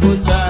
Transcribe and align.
mudar. 0.00 0.49